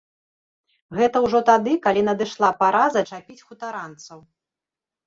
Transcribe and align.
Гэта 0.99 1.17
ўжо 1.25 1.41
тады, 1.51 1.75
калі 1.85 2.01
надышла 2.09 2.49
пара 2.65 2.85
зачапіць 2.99 3.43
хутаранцаў. 3.47 4.19